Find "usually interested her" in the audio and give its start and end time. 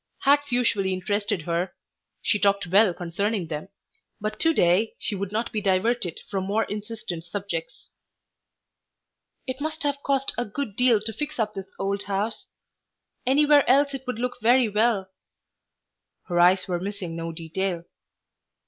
0.51-1.75